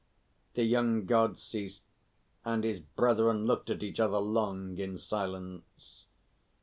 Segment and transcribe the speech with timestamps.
[0.55, 1.83] The young God ceased,
[2.43, 6.07] and his brethren looked at each other long in silence.